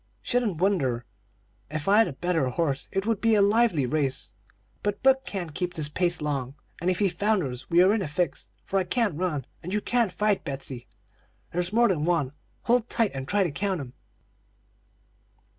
[0.23, 1.05] "'Shouldn't wonder.
[1.69, 4.33] If I had a better horse it would be a lively race;
[4.81, 8.07] but Buck can't keep this pace long, and if he founders we are in a
[8.07, 10.43] fix, for I can't run, and you can't fight.
[10.43, 10.87] Betsey,
[11.51, 12.31] there's more than one;
[12.63, 13.93] hold tight and try to count 'em.'